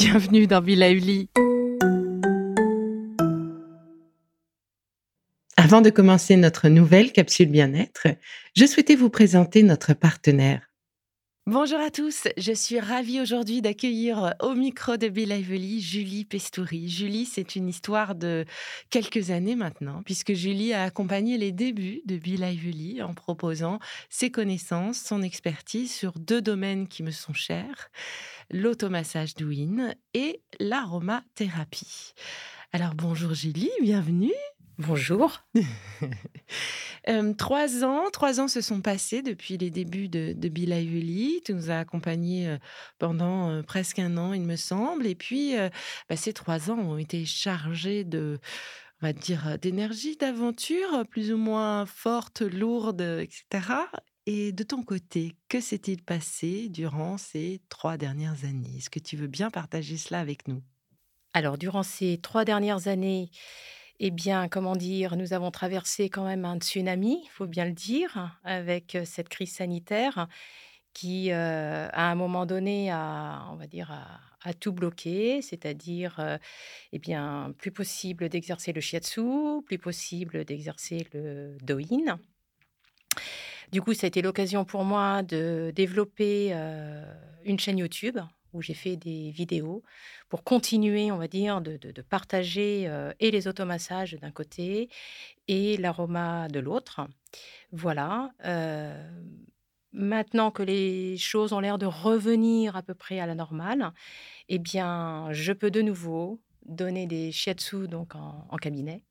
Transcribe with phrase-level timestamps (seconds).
[0.00, 1.28] Bienvenue dans Villa Uli.
[5.56, 8.06] Avant de commencer notre nouvelle capsule bien-être,
[8.54, 10.67] je souhaitais vous présenter notre partenaire.
[11.50, 16.90] Bonjour à tous, je suis ravie aujourd'hui d'accueillir au micro de Be Lively Julie Pestouri.
[16.90, 18.44] Julie, c'est une histoire de
[18.90, 23.78] quelques années maintenant, puisque Julie a accompagné les débuts de Be Lively en proposant
[24.10, 27.88] ses connaissances, son expertise sur deux domaines qui me sont chers,
[28.50, 32.12] l'automassage douine et l'aromathérapie.
[32.74, 34.34] Alors bonjour Julie, bienvenue.
[34.78, 35.42] Bonjour.
[37.36, 41.80] trois ans, trois ans se sont passés depuis les débuts de, de Tu nous as
[41.80, 42.56] accompagnés
[42.98, 45.06] pendant presque un an, il me semble.
[45.06, 45.54] Et puis,
[46.08, 48.38] bah, ces trois ans ont été chargés de,
[49.02, 53.72] on va dire, d'énergie, d'aventure, plus ou moins forte, lourde, etc.
[54.26, 58.76] Et de ton côté, que s'est-il passé durant ces trois dernières années?
[58.76, 60.62] Est-ce que tu veux bien partager cela avec nous?
[61.34, 63.30] Alors, durant ces trois dernières années,
[64.00, 67.72] eh bien, comment dire, nous avons traversé quand même un tsunami, il faut bien le
[67.72, 70.28] dire, avec cette crise sanitaire
[70.92, 76.38] qui, à un moment donné, a, on va dire, a, tout bloqué, c'est-à-dire,
[76.92, 82.18] eh bien, plus possible d'exercer le shiatsu, plus possible d'exercer le doin.
[83.72, 86.52] Du coup, ça a été l'occasion pour moi de développer
[87.44, 88.18] une chaîne YouTube
[88.52, 89.82] où j'ai fait des vidéos
[90.28, 92.90] pour continuer, on va dire, de, partager
[93.20, 94.88] et les automassages d'un côté
[95.46, 97.00] et l'aroma de l'autre.
[97.72, 98.30] Voilà.
[99.92, 103.92] maintenant que les choses ont l'air de revenir à peu près à la normale,
[104.48, 109.02] eh bien, je peux de nouveau donner des shiatsu donc en, cabinet.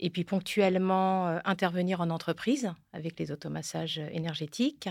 [0.00, 4.88] Et puis ponctuellement intervenir en entreprise avec les automassages énergétiques.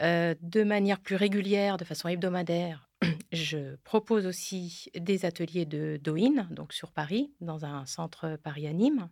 [0.00, 2.88] De manière plus régulière, de façon hebdomadaire,
[3.32, 9.08] je propose aussi des ateliers de Doin, donc sur Paris, dans un centre Paris Anime.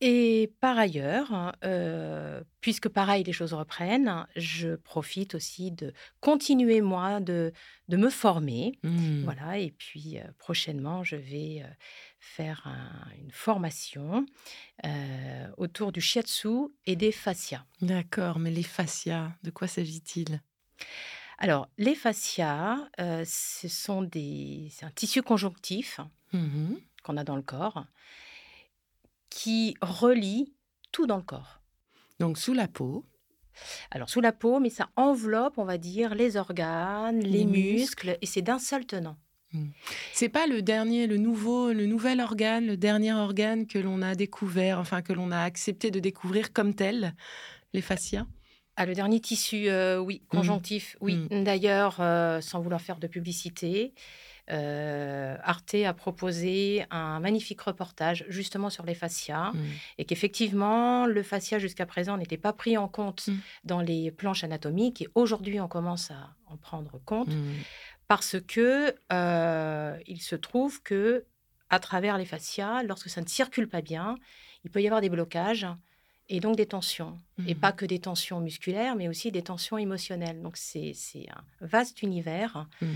[0.00, 7.18] Et par ailleurs, euh, puisque pareil, les choses reprennent, je profite aussi de continuer, moi,
[7.20, 7.52] de,
[7.88, 8.78] de me former.
[8.84, 9.24] Mmh.
[9.24, 11.64] Voilà, et puis euh, prochainement, je vais
[12.20, 12.66] faire
[13.20, 14.24] une formation
[15.56, 17.64] autour du shiatsu et des fascias.
[17.80, 20.40] D'accord, mais les fascias, de quoi s'agit-il?
[21.38, 26.00] Alors, les fascias, ce sont des, c'est un tissu conjonctif
[26.32, 27.86] mmh qu'on a dans le corps
[29.30, 30.52] qui relie
[30.92, 31.60] tout dans le corps.
[32.18, 33.06] Donc sous la peau.
[33.90, 38.26] Alors sous la peau, mais ça enveloppe, on va dire, les organes, les, muscles, et
[38.26, 39.16] c'est d'un seul tenant.
[39.52, 39.68] Mmh.
[40.12, 44.14] C'est pas le dernier, le nouveau, le nouvel organe, le dernier organe que l'on a
[44.14, 47.14] découvert, enfin que l'on a accepté de découvrir comme tel,
[47.72, 48.26] les fascias?
[48.76, 50.36] Ah, le dernier tissu, euh, oui, mmh.
[50.36, 51.16] conjonctif, oui.
[51.16, 51.42] Mmh.
[51.42, 53.92] D'ailleurs, euh, sans vouloir faire de publicité,
[54.50, 59.52] euh, Arte a proposé un magnifique reportage justement sur les fascias
[59.98, 63.28] et qu'effectivement, le fascia jusqu'à présent n'était pas pris en compte
[63.64, 67.30] dans les planches anatomiques et aujourd'hui, on commence à en prendre compte
[68.06, 68.94] parce que
[70.06, 71.24] il se trouve que
[71.70, 74.16] à travers les fascias, lorsque ça ne circule pas bien,
[74.64, 75.66] il peut y avoir des blocages
[76.30, 77.18] et donc des tensions.
[77.46, 77.76] Et pas mmh.
[77.76, 80.42] que des tensions musculaires, mais aussi des tensions émotionnelles.
[80.42, 80.94] Donc c'est
[81.30, 82.86] un vaste univers mmh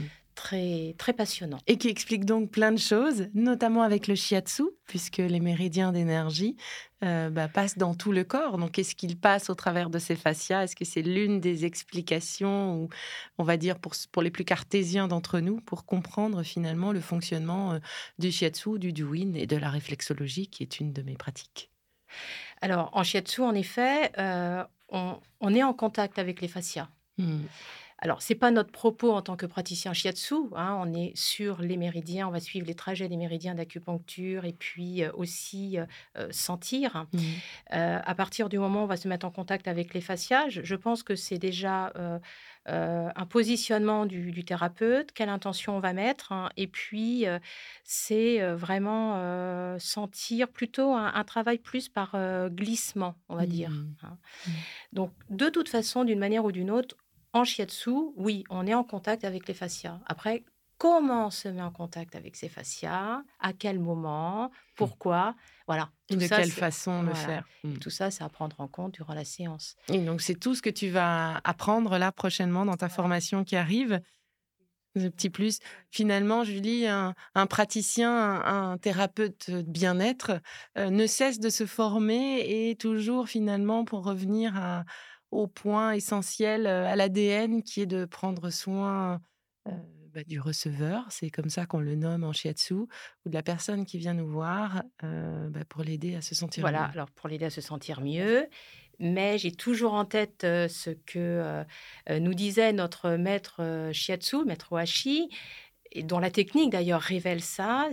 [0.52, 1.58] très, très passionnant.
[1.66, 6.56] Et qui explique donc plein de choses, notamment avec le shiatsu, puisque les méridiens d'énergie
[7.02, 8.58] euh, bah, passent dans tout le corps.
[8.58, 10.64] Donc, qu'est-ce qu'il passe au travers de ces fascias?
[10.64, 12.88] Est-ce que c'est l'une des explications, ou
[13.38, 17.72] on va dire pour, pour les plus cartésiens d'entre nous, pour comprendre finalement le fonctionnement
[17.72, 17.78] euh,
[18.18, 21.70] du shiatsu, du duin et de la réflexologie, qui est une de mes pratiques?
[22.60, 26.88] Alors, en shiatsu, en effet, euh, on, est en contact avec les fascias.
[27.16, 27.40] Mmh.
[28.02, 30.34] Alors, ce n'est pas notre propos en tant que praticien shiatsu.
[30.56, 34.52] Hein, on est sur les méridiens, on va suivre les trajets des méridiens d'acupuncture et
[34.52, 35.86] puis euh, aussi euh,
[36.18, 37.06] euh, sentir.
[37.12, 37.18] Mmh.
[37.70, 40.74] à partir du moment où on va se mettre en contact avec les fascias, je
[40.74, 41.92] pense que c'est déjà
[42.66, 46.32] un positionnement du, thérapeute, quelle intention on va mettre.
[46.32, 47.24] Hein, et puis,
[47.84, 52.16] c'est vraiment sentir plutôt un, travail plus par
[52.50, 53.70] glissement, on va dire.
[53.70, 53.94] Mmh.
[54.02, 54.18] Hein.
[54.46, 54.50] Mmh.
[54.92, 56.96] Donc, de toute façon, d'une manière ou d'une autre,
[57.32, 60.00] en shiatsu, oui, on est en contact avec les fascias.
[60.06, 60.44] Après,
[60.78, 63.22] comment on se met en contact avec ces fascias?
[63.40, 64.50] À quel moment?
[64.76, 65.34] Pourquoi?
[65.66, 65.90] Voilà.
[66.10, 67.46] de quelle façon le faire?
[67.64, 67.74] Hmm.
[67.78, 69.76] Tout ça, c'est à prendre en compte durant la séance.
[69.88, 73.56] Et donc, c'est tout ce que tu vas apprendre là prochainement dans ta formation qui
[73.56, 74.00] arrive?
[74.94, 75.60] Le petit plus.
[75.90, 80.32] Finalement, Julie, un, un praticien, un, thérapeute de bien-être
[80.76, 84.84] euh, ne cesse de se former et toujours finalement pour revenir à,
[85.32, 89.20] au point essentiel, à l'ADN, qui est de prendre soin
[90.14, 92.88] bah, du receveur, c'est comme ça qu'on le nomme en shiatsu, ou
[93.26, 96.84] de la personne qui vient nous voir bah, pour l'aider à se sentir voilà, mieux.
[96.84, 98.46] Voilà, alors pour l'aider à se sentir mieux.
[98.98, 101.64] Mais j'ai toujours en tête ce que
[102.10, 105.30] nous disait notre maître shiatsu, maître Ohashi,
[105.92, 107.88] et dont la technique d'ailleurs révèle ça.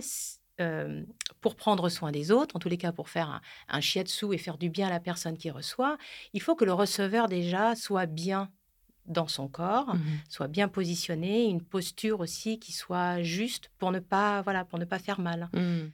[1.40, 4.38] Pour prendre soin des autres, en tous les cas pour faire un, un shiatsu et
[4.38, 5.96] faire du bien à la personne qui reçoit,
[6.32, 8.50] il faut que le receveur déjà soit bien
[9.06, 13.98] dans son corps, mmh soit bien positionné, une posture aussi qui soit juste pour ne
[13.98, 15.48] pas, voilà, pour ne pas faire mal.
[15.52, 15.88] Mmh.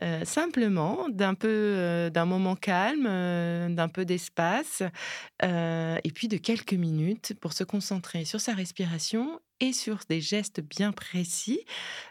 [0.04, 4.84] euh, simplement d'un peu euh, d'un moment calme, euh, d'un peu d'espace,
[5.42, 10.60] et puis de quelques minutes pour se concentrer sur sa respiration et sur des gestes
[10.60, 11.60] bien précis.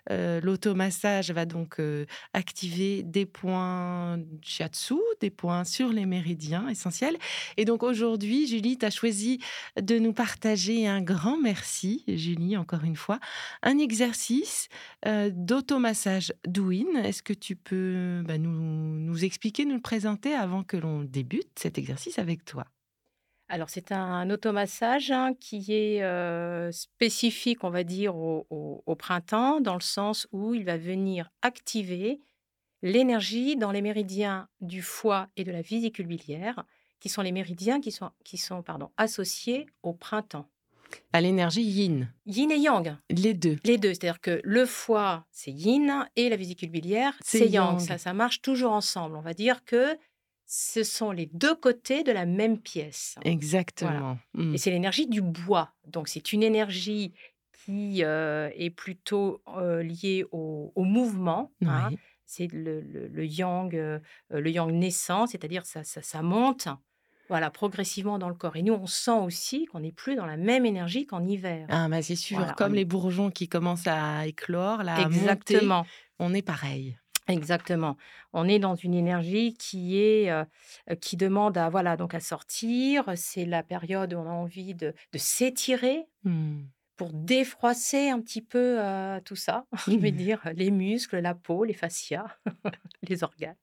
[0.09, 7.17] Euh, l'automassage va donc euh, activer des points shiatsu, des points sur les méridiens essentiels.
[7.57, 9.39] Et donc aujourd'hui, Julie, tu as choisi
[9.79, 13.19] de nous partager un grand merci, Julie, encore une fois,
[13.63, 14.69] un exercice
[15.05, 16.95] euh, d'automassage douine.
[17.03, 21.49] Est-ce que tu peux bah, nous, nous expliquer, nous le présenter avant que l'on débute
[21.59, 22.65] cet exercice avec toi?
[23.51, 29.81] Alors, c'est un automassage hein, qui est spécifique, on va dire, au, printemps, dans le
[29.81, 32.21] sens où il va venir activer
[32.81, 36.63] l'énergie dans les méridiens du foie et de la vésicule biliaire,
[37.01, 40.47] qui sont les méridiens qui sont, qui sont pardon, associés au printemps.
[41.11, 42.09] À l'énergie yin.
[42.25, 42.95] Yin et yang.
[43.09, 43.57] Les deux.
[43.65, 43.89] Les deux.
[43.89, 47.79] C'est-à-dire que le foie, c'est yin, et la vésicule biliaire, c'est yang.
[47.79, 49.17] Ça, ça marche toujours ensemble.
[49.17, 49.97] On va dire que
[50.53, 53.15] ce sont les deux côtés de la même pièce.
[53.23, 54.17] Exactement.
[54.33, 54.53] Mmh.
[54.53, 55.71] Et c'est l'énergie du bois.
[55.87, 57.13] Donc c'est une énergie
[57.63, 61.53] qui euh, est plutôt euh, liée au, mouvement.
[61.65, 61.91] Hein.
[62.25, 63.99] C'est le, yang, euh,
[64.29, 66.67] le yang naissant, c'est-à-dire ça, ça, ça monte
[67.29, 68.57] voilà, progressivement dans le corps.
[68.57, 71.65] Et nous, on sent aussi qu'on n'est plus dans la même énergie qu'en hiver.
[71.69, 75.85] Ah, bah c'est sûr, comme les bourgeons qui commencent à éclore, là, Exactement.
[76.19, 76.97] on est pareil.
[77.31, 77.97] Exactement.
[78.33, 80.31] On est dans une énergie qui est
[80.99, 83.05] qui demande à voilà donc à sortir.
[83.15, 86.61] C'est la période où on a envie de, s'étirer mmh.
[86.97, 88.79] pour défroisser un petit peu
[89.25, 89.65] tout ça.
[89.87, 90.15] Je vais mmh.
[90.15, 92.25] dire les muscles, la peau, les fascias,
[93.07, 93.55] les organes.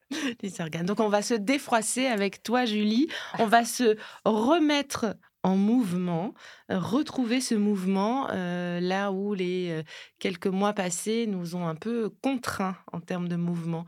[0.42, 0.86] Les organes.
[0.86, 3.08] Donc on va se défroisser avec toi, Julie.
[3.38, 6.35] On va se remettre en mouvement,
[6.70, 9.82] euh, retrouver ce mouvement euh, là où les euh,
[10.19, 13.87] quelques mois passés nous ont un peu contraints en termes de mouvement.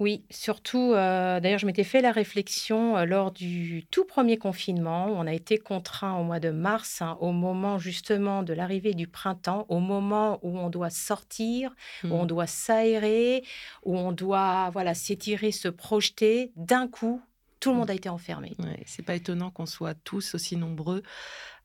[0.00, 5.06] Oui, surtout, d'ailleurs, je m'étais fait la réflexion lors du tout premier confinement.
[5.06, 8.94] Où on a été contraint au mois de mars, hein, au moment justement de l'arrivée
[8.94, 11.72] du printemps, au moment où on doit sortir,
[12.02, 12.26] où on mmh.
[12.26, 13.44] doit s'aérer,
[13.84, 16.50] où on doit voilà s'étirer, se projeter.
[16.56, 17.22] D'un coup,
[17.64, 18.52] tout le monde a été enfermé.
[18.58, 21.02] Ouais, c'est pas étonnant qu'on soit tous aussi nombreux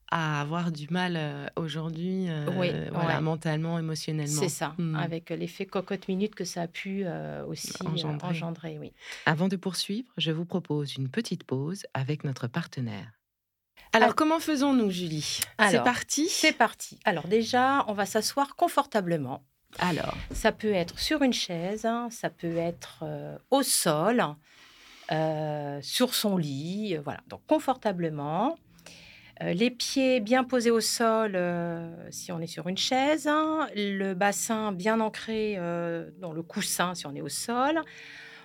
[0.10, 4.39] à avoir du mal euh, aujourd'hui, euh, mentalement, émotionnellement.
[4.39, 4.96] C'est ça, hmm.
[4.96, 7.74] avec l'effet cocotte minute que ça a pu euh, aussi
[8.24, 8.79] engendrer.
[8.79, 8.94] oui.
[9.25, 13.12] Avant de poursuivre, je vous propose une petite pause avec notre partenaire.
[13.91, 15.41] Alors, comment faisons-nous, Julie?
[15.70, 16.29] C'est parti?
[16.29, 16.98] C'est parti.
[17.03, 19.44] Alors déjà, on va s'asseoir confortablement.
[19.79, 20.15] Alors?
[20.32, 23.03] Ça peut être sur une chaise, hein, ça peut être
[23.51, 24.24] au sol.
[25.12, 28.58] Euh, sur son lit, euh, voilà, donc confortablement.
[29.42, 31.39] Euh, les pieds bien posés au sol
[32.12, 33.68] si on est sur une chaise, hein.
[33.75, 35.58] le bassin bien ancré
[36.20, 37.82] dans le coussin si on est au sol.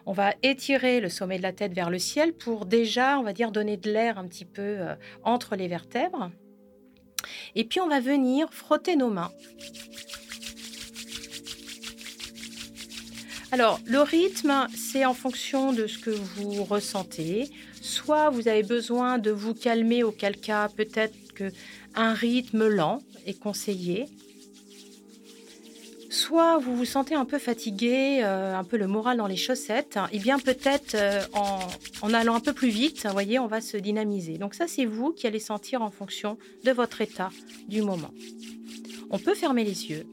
[0.07, 3.33] On va étirer le sommet de la tête vers le ciel pour déjà, on va
[3.33, 4.79] dire, donner de l'air un petit peu
[5.23, 6.31] entre les vertèbres.
[7.55, 9.33] Et puis on va venir frotter nos mains
[13.55, 17.53] Alors, le rythme, c'est en fonction de ce que vous ressentez.
[17.81, 24.07] Soit vous avez besoin de vous calmer, auquel cas peut-être qu'un rythme lent est conseillé.
[26.11, 29.99] soit vous vous sentez un peu fatigué, euh, un peu le moral dans les chaussettes,
[30.11, 31.23] et eh bien peut-être euh,
[32.03, 34.37] en, allant un peu plus vite, vous voyez, on va se dynamiser.
[34.37, 37.31] Donc ça, c'est vous qui allez sentir en fonction de votre état
[37.69, 38.11] du moment.
[39.11, 40.07] On peut fermer les yeux.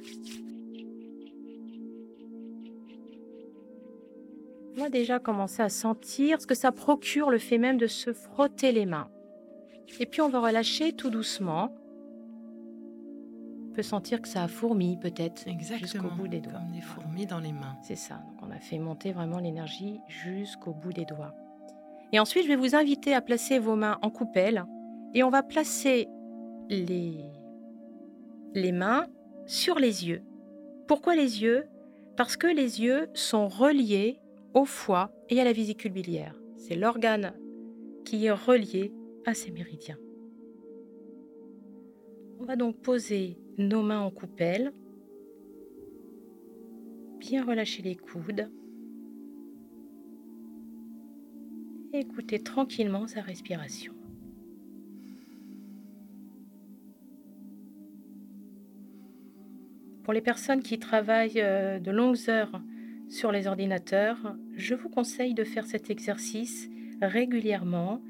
[4.89, 8.85] Déjà commencer à sentir ce que ça procure le fait même de se frotter les
[8.85, 9.09] mains.
[9.99, 11.73] Et puis on va relâcher tout doucement
[13.71, 15.45] on peut sentir que ça a fourmi peut-être
[15.79, 16.51] jusqu'au bout des doigts.
[16.51, 17.77] Comme des fourmis dans les mains.
[17.81, 18.15] C'est ça.
[18.15, 21.33] Donc on a fait monter vraiment l'énergie jusqu'au bout des doigts.
[22.11, 24.65] Et ensuite, je vais vous inviter à placer vos mains en coupelle
[25.13, 26.09] et on va placer
[26.67, 27.31] les,
[28.53, 29.05] les mains
[29.45, 30.21] sur les yeux.
[30.85, 31.63] Pourquoi les yeux?
[32.17, 34.19] Parce que les yeux sont reliés
[34.53, 36.35] au foie et à la vésicule biliaire.
[36.55, 37.33] C'est l'organe
[38.05, 38.93] qui est relié
[39.25, 39.97] à ces méridiens.
[42.39, 44.73] On va donc poser nos mains en coupelle.
[47.19, 48.49] Bien relâcher les coudes.
[51.93, 53.93] écoutez tranquillement sa respiration.
[60.03, 62.61] Pour les personnes qui travaillent euh, de longues heures
[63.11, 66.69] sur les ordinateurs, je vous conseille de faire cet exercice
[67.01, 68.01] régulièrement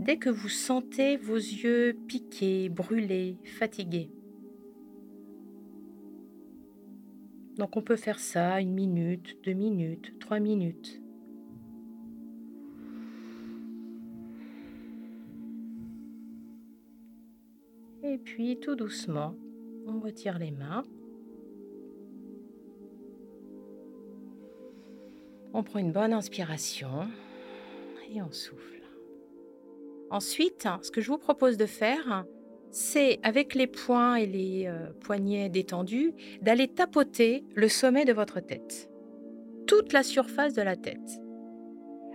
[0.00, 4.10] dès que vous sentez vos yeux piqués, brûlés, fatigués.
[7.58, 11.02] Donc on peut faire ça une minute, deux minutes, trois minutes.
[18.02, 19.36] Et puis tout doucement,
[19.86, 20.82] on retire les mains.
[25.58, 27.08] On prend une bonne inspiration
[28.12, 28.82] et on souffle.
[30.10, 32.26] Ensuite, ce que je vous propose de faire,
[32.70, 38.40] c'est avec les poings et les euh, poignets détendus, d'aller tapoter le sommet de votre
[38.40, 38.90] tête,
[39.66, 41.22] toute la surface de la tête.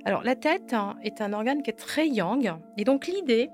[0.05, 3.50] Alors la tête hein, est un organe qui est très yang, et donc l'idée,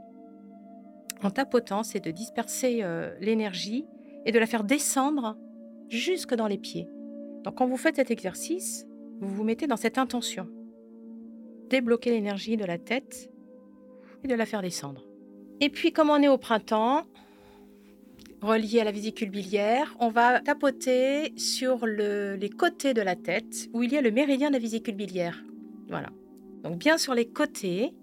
[1.24, 3.86] en tapotant, c'est de disperser euh, l'énergie
[4.26, 5.38] et de la faire descendre
[5.88, 6.90] jusque dans les pieds.
[7.46, 8.86] Donc quand vous faites cet exercice,
[9.20, 10.48] vous vous mettez dans cette intention.
[11.70, 13.32] Débloquer l'énergie de la tête
[14.24, 15.04] et de la faire descendre.
[15.60, 17.04] Et puis, comme on est au printemps,
[18.42, 23.84] relié à la vésicule biliaire, on va tapoter sur les côtés de la tête où
[23.84, 25.44] il y a le méridien de la vésicule biliaire.
[25.90, 26.10] Voilà.
[26.64, 27.94] Donc bien sur les côtés.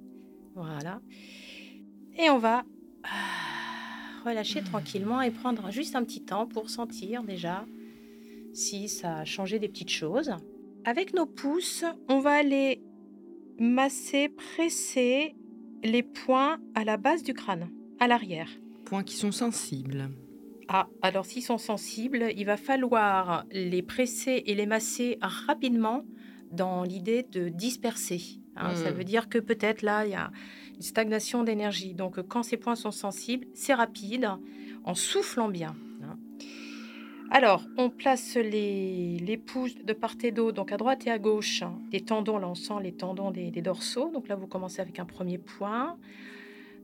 [0.54, 1.00] Voilà.
[2.18, 2.64] Et on va
[3.04, 7.64] ah, relâcher tranquillement et prendre juste un petit temps pour sentir déjà
[8.52, 10.32] si ça a changé des petites choses.
[10.86, 12.82] Avec nos pouces, on va aller
[13.58, 15.34] masser, presser
[15.82, 18.48] les points à la base du crâne, à l'arrière.
[18.84, 20.10] Points qui sont sensibles.
[20.68, 26.04] Ah, alors s'ils sont sensibles, il va falloir les presser et les masser rapidement
[26.50, 28.40] dans l'idée de disperser.
[28.56, 28.74] Hein.
[28.74, 28.94] Ça hmm.
[28.94, 30.30] veut dire que peut-être là, il y a
[30.74, 31.94] une stagnation d'énergie.
[31.94, 34.28] Donc quand ces points sont sensibles, c'est rapide,
[34.84, 35.74] en soufflant bien.
[37.30, 41.64] Alors, on place les, pouces de part et d'autre, donc à droite et à gauche,
[41.90, 42.38] des tendons.
[42.38, 44.10] Là, on sent les tendons des, dorsaux.
[44.12, 45.96] Donc là, vous commencez avec un premier point.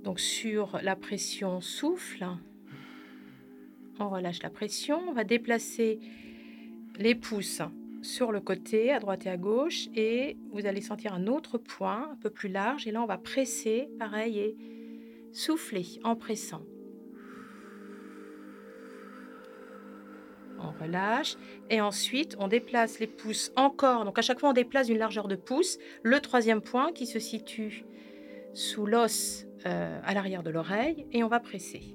[0.02, 2.26] Donc sur la pression, souffle.
[4.00, 5.00] On relâche la pression.
[5.08, 6.00] On va déplacer
[6.98, 7.62] les pouces
[8.02, 9.88] sur le côté, à droite et à gauche.
[9.94, 12.86] Et vous allez sentir un autre point un peu plus large.
[12.86, 14.56] Et là, on va presser, pareil, et
[15.32, 16.62] souffler en pressant.
[20.80, 21.36] Relâche.
[21.68, 24.04] Et ensuite, on déplace les pouces encore.
[24.04, 25.78] Donc à chaque fois, on déplace une largeur de pouce.
[26.02, 27.84] Le troisième point qui se situe
[28.54, 31.06] sous l'os euh, à l'arrière de l'oreille.
[31.12, 31.94] Et on va presser.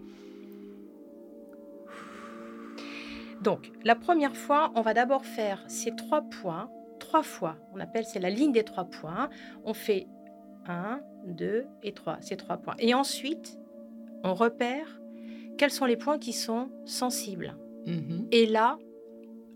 [3.41, 7.57] Donc, la première fois, on va d'abord faire ces trois points, trois fois.
[7.73, 9.29] On appelle, c'est la ligne des trois points.
[9.65, 10.07] On fait
[10.67, 12.75] un, deux et trois, ces trois points.
[12.79, 13.59] Et ensuite,
[14.23, 14.99] on repère
[15.57, 17.55] quels sont les points qui sont sensibles.
[17.85, 18.27] Mhm.
[18.31, 18.77] Et là,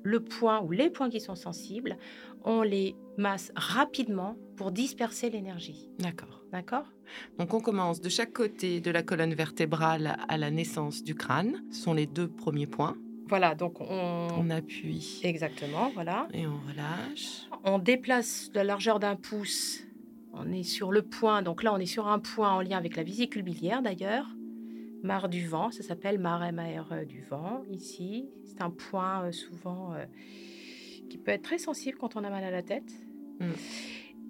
[0.03, 1.97] le point ou les points qui sont sensibles,
[2.43, 5.89] on les masse rapidement pour disperser l'énergie.
[5.99, 6.43] D'accord.
[6.51, 6.85] D'accord?
[7.37, 11.63] Donc on commence de chaque côté de la colonne vertébrale à la naissance du crâne.
[11.71, 12.95] Ce sont les deux premiers points.
[13.27, 14.27] Voilà, donc on...
[14.35, 15.21] On appuie.
[15.23, 16.27] Exactement, voilà.
[16.33, 17.47] Et on relâche.
[17.63, 19.83] On déplace la largeur d'un pouce.
[20.33, 22.95] On est sur le point, donc là on est sur un point en lien avec
[22.95, 24.25] la vésicule biliaire d'ailleurs.
[25.03, 28.29] Mare du vent, ça s'appelle mare M-A-R-E du vent ici.
[28.45, 30.05] C'est un point euh, souvent euh,
[31.09, 32.91] qui peut être très sensible quand on a mal à la tête.
[33.39, 33.51] Mm.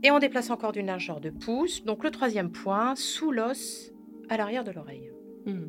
[0.03, 1.83] Et on déplace encore d'une largeur de pouce.
[1.83, 3.91] Donc le troisième point, sous l'os,
[4.29, 5.11] à l'arrière de l'oreille.
[5.45, 5.65] Mm.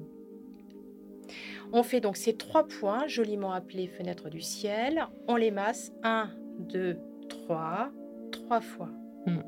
[1.73, 5.07] On fait donc ces trois points, joliment appelés fenêtres du ciel.
[5.29, 7.91] On les masse 1, 2, 3,
[8.33, 8.91] trois fois.
[9.27, 9.43] Hmm.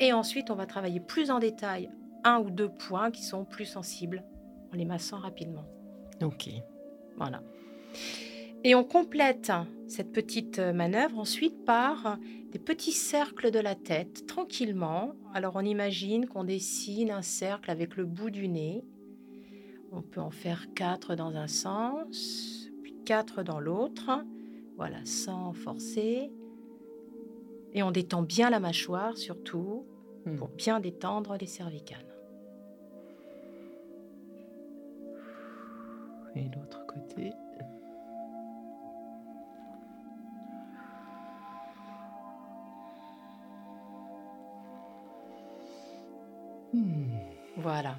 [0.00, 1.90] Et ensuite, on va travailler plus en détail
[2.24, 4.24] un ou deux points qui sont plus sensibles
[4.72, 5.64] en les massant rapidement.
[6.22, 6.48] Ok.
[7.16, 7.42] Voilà.
[8.64, 9.52] Et on complète
[9.86, 12.18] cette petite manœuvre ensuite par
[12.50, 15.12] des petits cercles de la tête, tranquillement.
[15.34, 18.84] Alors on imagine qu'on dessine un cercle avec le bout du nez.
[19.92, 24.10] On peut en faire quatre dans un sens, puis quatre dans l'autre.
[24.76, 26.30] Voilà, sans forcer.
[27.72, 29.86] Et on détend bien la mâchoire surtout
[30.24, 30.36] hmm.
[30.36, 32.05] pour bien détendre les cervicales.
[36.36, 37.32] Et l'autre côté.
[46.72, 47.06] Hmm.
[47.56, 47.96] Voilà.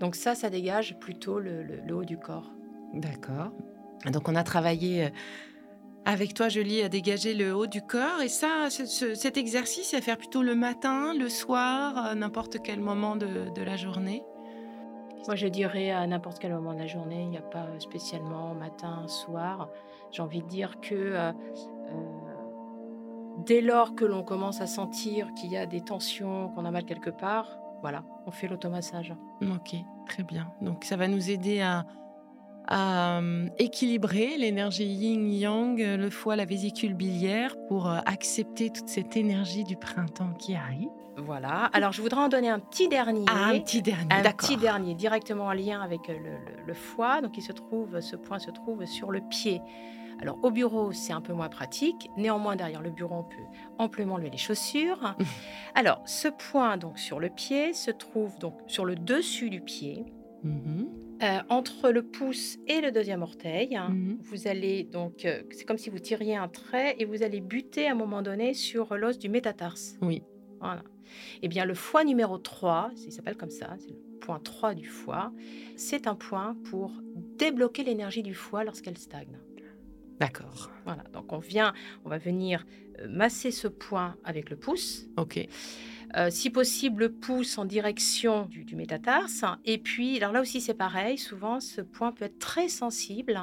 [0.00, 2.50] Donc ça, ça dégage plutôt le, haut du corps.
[2.94, 3.52] D'accord.
[4.10, 5.08] Donc on a travaillé euh,
[6.06, 8.22] avec toi, Julie, à dégager le haut du corps.
[8.22, 13.62] Et ça, cet exercice, à faire plutôt le matin, le soir, n'importe quel moment de,
[13.62, 14.22] la journée?
[15.26, 17.22] Moi, je dirais à n'importe quel moment de la journée.
[17.22, 19.68] Il n'y a pas spécialement matin, soir.
[20.10, 22.12] J'ai envie de dire que euh, euh,
[23.46, 26.84] dès lors que l'on commence à sentir qu'il y a des tensions, qu'on a mal
[26.84, 29.14] quelque part, voilà, on fait l'automassage.
[29.42, 29.74] Ok,
[30.06, 30.52] très bien.
[30.60, 31.84] Donc ça va nous aider à,
[32.70, 39.64] euh, équilibrer l'énergie yin-yang, le foie, la vésicule biliaire, pour euh, accepter toute cette énergie
[39.64, 40.88] du printemps qui arrive.
[41.16, 41.70] Voilà.
[41.72, 43.24] Alors, je voudrais en donner un petit dernier.
[43.28, 44.08] Ah, un petit dernier.
[44.10, 46.16] Un petit dernier, directement en lien avec le,
[46.66, 47.20] le, foie.
[47.20, 49.60] Donc, il se trouve, ce point se trouve sur le pied.
[50.22, 52.08] Alors au bureau, c'est un peu moins pratique.
[52.16, 53.42] Néanmoins, derrière le bureau, on peut
[53.78, 55.16] amplement lever les chaussures.
[55.74, 60.04] Alors ce point donc sur le pied se trouve donc sur le dessus du pied.
[60.44, 60.88] Mhm.
[61.22, 64.18] Euh, entre le pouce et le deuxième orteil, mhm.
[64.22, 67.86] vous allez donc, euh, c'est comme si vous tiriez un trait et vous allez buter
[67.86, 69.96] à un moment donné sur l'os du métatarse.
[70.02, 70.22] Oui.
[70.62, 70.82] Voilà.
[71.42, 74.86] Eh bien, le foie numéro 3, il s'appelle comme ça, c'est le point 3 du
[74.86, 75.32] foie,
[75.76, 76.92] c'est un point pour
[77.36, 79.38] débloquer l'énergie du foie lorsqu'elle stagne.
[80.20, 80.70] D'accord.
[80.84, 82.64] Voilà, donc on vient, on va venir
[83.00, 85.08] euh, masser ce point avec le pouce.
[85.16, 85.44] Ok.
[86.16, 89.44] Euh, si possible, le pouce en direction du, métatarse.
[89.64, 91.18] Et puis, alors là aussi, c'est pareil.
[91.18, 93.40] Souvent, ce point peut être très sensible.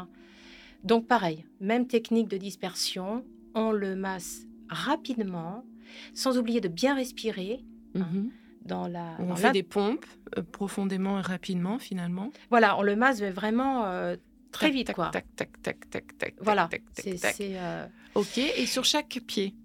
[0.83, 3.25] Donc, pareil, même technique de dispersion.
[3.55, 5.65] On le masse rapidement,
[6.13, 7.63] sans oublier de bien respirer.
[7.95, 8.31] Hein, mhm.
[8.65, 10.05] dans la, on fait des pompes
[10.37, 12.31] euh, profondément et rapidement, finalement.
[12.49, 14.15] Voilà, on le masse vraiment
[14.51, 15.09] très vite, quoi.
[15.11, 16.35] Tac, tac, tac, tac, tac.
[16.39, 16.69] Voilà.
[16.93, 17.17] C'est.
[17.57, 18.37] Euh, ok.
[18.37, 19.55] Et sur chaque pied?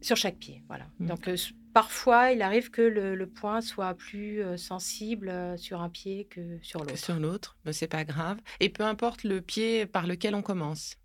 [0.00, 0.86] Sur chaque pied, voilà.
[0.98, 1.06] Hmm.
[1.06, 1.36] Donc euh,
[1.74, 6.80] parfois, il arrive que le, point soit plus euh, sensible sur un pied que sur
[6.80, 6.98] l'autre.
[6.98, 8.38] Sur l'autre, mais c'est pas grave.
[8.60, 10.96] Et peu importe le pied par lequel on commence?